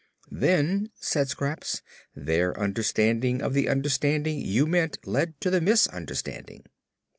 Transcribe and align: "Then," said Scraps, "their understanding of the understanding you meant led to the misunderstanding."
"Then," 0.31 0.89
said 0.99 1.29
Scraps, 1.29 1.83
"their 2.15 2.59
understanding 2.59 3.39
of 3.43 3.53
the 3.53 3.69
understanding 3.69 4.39
you 4.39 4.65
meant 4.65 4.97
led 5.05 5.39
to 5.41 5.51
the 5.51 5.61
misunderstanding." 5.61 6.63